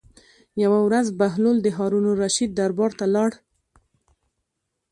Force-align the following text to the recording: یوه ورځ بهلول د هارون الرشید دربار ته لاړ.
یوه 0.63 0.79
ورځ 0.87 1.07
بهلول 1.19 1.57
د 1.61 1.67
هارون 1.77 2.05
الرشید 2.11 2.51
دربار 2.59 2.91
ته 2.99 3.05
لاړ. 3.15 3.31